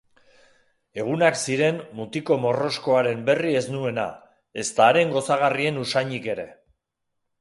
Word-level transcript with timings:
Egunak 1.01 1.35
ziren 1.41 1.77
mutiko 1.99 2.37
morroskoaren 2.45 3.21
berri 3.27 3.53
ez 3.59 3.63
nuena, 3.75 4.07
ezta 4.65 4.87
haren 4.93 5.15
gozagarrien 5.19 5.79
usainik 5.83 6.31
ere. 6.37 6.49